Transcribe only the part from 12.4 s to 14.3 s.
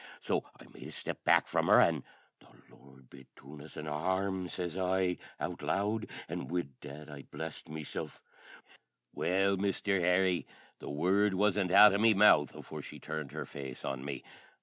afore she turned her face on me.